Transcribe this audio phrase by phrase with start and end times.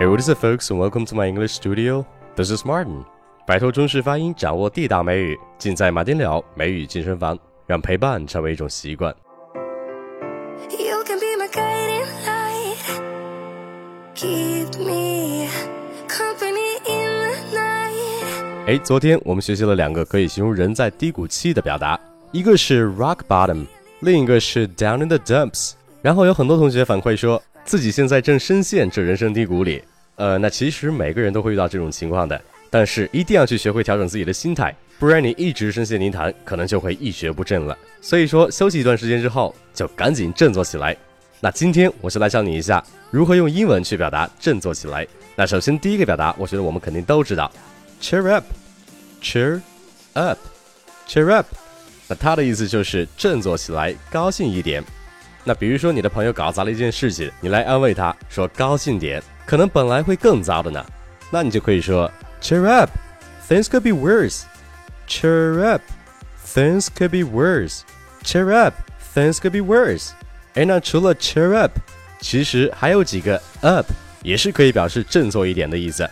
[0.00, 2.06] Hey, what is it, folks, and welcome to my English studio.
[2.34, 3.04] This is Martin.
[3.46, 9.14] 摆脱中式发音，掌握地道美语，尽在马丁聊美语健身房，让陪伴成为一种习惯。
[10.70, 12.78] You can be my guiding light.
[14.14, 15.50] Keep me
[16.08, 18.68] company in the night.
[18.68, 22.00] 哎，昨天我们学习了两个可以形容人在低谷期的表达，
[22.32, 23.66] 一个是 rock bottom，
[23.98, 25.72] 另一个是 down in the dumps。
[26.00, 29.80] 然后有很多同学反馈说自己现在正深陷这人生低谷里。
[30.16, 37.78] 呃，那其实每个人都会遇到这种情况的，但是一定要去学会调整自己的心态，不然你一直深陷泥潭，可能就会一蹶不振了。
[38.00, 40.96] 所以说，休息一段时间之后，就赶紧振作起来。
[41.38, 45.06] 那今天我就来教你一下如何用英文去表达振作起来。
[45.36, 47.48] 那首先第一个表达，我觉得我们肯定都知道
[48.02, 49.60] ，cheer up，cheer
[50.14, 51.46] up，cheer up。
[52.08, 54.82] 那它的意思就是振作起来，高兴一点。
[55.44, 60.84] 那比如说你的朋友搞砸了一件事情，你来安慰他说高兴点，可能本来会更糟的呢。
[61.30, 62.10] 那你就可以说
[62.42, 64.42] cheer up，things could be worse。
[65.08, 67.80] cheer up，things could be worse。
[68.22, 70.10] cheer up，things could be worse。
[70.54, 71.72] 哎，那除了 cheer up，
[72.20, 73.86] 其实还有几个 up
[74.22, 76.08] 也是可以表示振作一点的意思。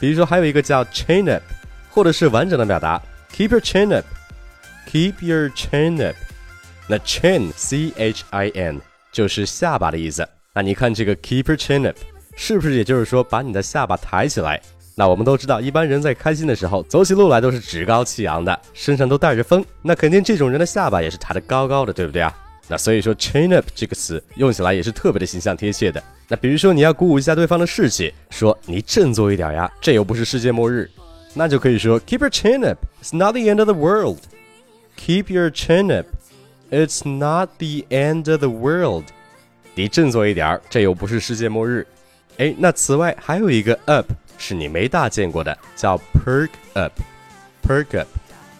[0.00, 1.42] 比如说还有一个叫 chin up，
[1.88, 3.00] 或者是完整的表达
[3.34, 4.04] keep your chin up。
[4.90, 6.16] Keep your chin up。
[6.88, 8.80] 那 chin c h i n
[9.10, 10.26] 就是下巴的意思。
[10.54, 11.96] 那你看这个 keep your chin up，
[12.36, 14.60] 是不是也就是说把你的下巴抬起来？
[14.94, 19.64] 那我们都知道，一般人在开心的时候走起路来都是趾高气扬的，身上都带着风。
[19.80, 22.34] 那肯定这种人的下巴也是抬得高高的，对不对啊？
[22.68, 26.02] 那所以说 chin up 这个词用起来也是特别的形象贴切的。
[26.28, 30.90] 那比如说你要鼓舞一下对方的士气，说你振作一点呀，这又不是世界末日，
[31.32, 34.18] 那就可以说 keep your chin up，it's not the end of the world。
[34.98, 36.06] Keep your chin up.
[36.72, 39.04] It's not the end of the world.
[39.74, 41.86] 你振作一点儿，这又不是世界末日。
[42.38, 46.92] 哎，那此外还有一个 up 是你没大见过的，叫 perk up。
[47.62, 48.08] perk up，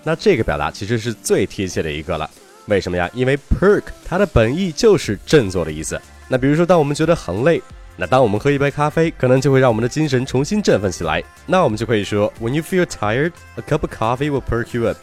[0.05, 2.31] 那这个表达其实是最贴切的一个了。
[2.67, 3.09] 为什么呀？
[3.15, 5.99] 因为 perk 它的本意就是振作的意思。
[6.28, 7.62] 那比如说，当我们觉得很累，
[7.97, 11.25] 那当我们喝一杯咖啡，可能就会让我们的精神重新振奋起来。
[11.47, 14.99] 那我们就可以说，When you feel tired, a cup of coffee will perk you up.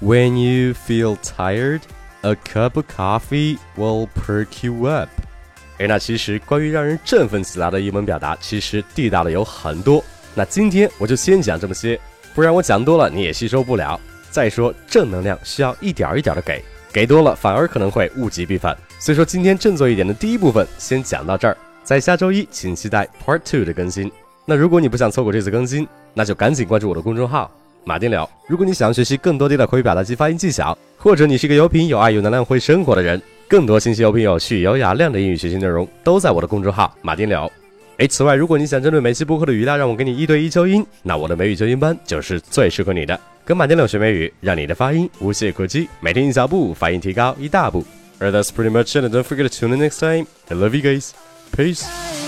[0.00, 1.82] When you feel tired,
[2.22, 5.08] a cup of coffee will perk you up.
[5.78, 10.02] 哎，那其实关于让人振奋起来的英文表达，其实地道的有很多。
[10.34, 11.98] 那今天我就先讲这么些，
[12.34, 14.00] 不然我讲多了你也吸收不了。
[14.30, 16.62] 再说，正能量需要一点一点的给，
[16.92, 18.76] 给多了反而可能会物极必反。
[18.98, 24.10] 所以说，今天振作一点的第一部分先讲到这儿，在下周一请期待 Part Two 的更新。
[24.46, 27.50] 那如果你不想错过这次更新，那就赶紧关注我的公众号。
[27.84, 28.28] 马丁柳。
[28.46, 37.50] 如果你想要学习更多地道口语表达及发音技巧，或者你是一个有品、有爱、有能量、会生活的人，更多信息、有品、有趣、有雅量的英语学习内容都在我的公众号马丁柳。
[37.98, 43.18] 哎，此外，如果你想针对每期播客的语料让我给你一对一纠音，那我的美语纠音班就是最适合你的。
[43.44, 47.84] 跟马丁柳学美语，让你的发音无懈可击，每天一小步，发音提高一大步。
[48.18, 49.04] that's pretty much it.
[49.12, 50.26] Don't forget to tune in next time.
[50.48, 51.10] I love you guys.
[51.56, 52.21] Peace.